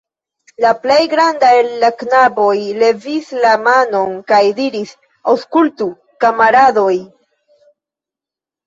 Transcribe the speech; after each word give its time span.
La 0.63 0.69
plej 0.85 0.95
granda 1.11 1.51
el 1.57 1.69
la 1.83 1.91
knaboj 1.99 2.55
levis 2.85 3.29
la 3.45 3.53
manon 3.69 4.17
kaj 4.33 4.41
diris: 4.63 4.97
Aŭskultu, 5.37 5.93
kamaradoj! 6.27 6.93